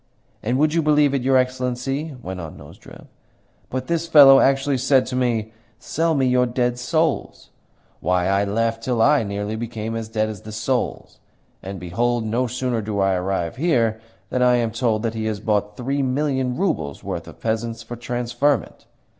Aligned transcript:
"And, 0.41 0.57
would 0.57 0.73
you 0.73 0.81
believe 0.81 1.13
it, 1.13 1.21
your 1.21 1.37
Excellency," 1.37 2.15
went 2.23 2.41
on 2.41 2.57
Nozdrev, 2.57 3.05
"but 3.69 3.85
this 3.85 4.07
fellow 4.07 4.39
actually 4.39 4.79
said 4.79 5.05
to 5.05 5.15
me, 5.15 5.53
'Sell 5.77 6.15
me 6.15 6.25
your 6.25 6.47
dead 6.47 6.79
souls!' 6.79 7.51
Why, 7.99 8.25
I 8.27 8.43
laughed 8.45 8.81
till 8.81 8.99
I 8.99 9.21
nearly 9.21 9.55
became 9.55 9.95
as 9.95 10.09
dead 10.09 10.27
as 10.27 10.41
the 10.41 10.51
souls. 10.51 11.19
And, 11.61 11.79
behold, 11.79 12.25
no 12.25 12.47
sooner 12.47 12.81
do 12.81 12.99
I 12.99 13.13
arrive 13.13 13.57
here 13.57 14.01
than 14.31 14.41
I 14.41 14.55
am 14.55 14.71
told 14.71 15.03
that 15.03 15.13
he 15.13 15.25
has 15.25 15.39
bought 15.39 15.77
three 15.77 16.01
million 16.01 16.57
roubles' 16.57 17.03
worth 17.03 17.27
of 17.27 17.39
peasants 17.39 17.83
for 17.83 17.95
transferment! 17.95 18.87